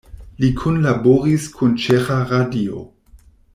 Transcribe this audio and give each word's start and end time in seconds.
Li 0.43 0.47
kunlaboris 0.61 1.45
kun 1.59 1.77
Ĉeĥa 1.85 2.19
Radio. 2.33 2.83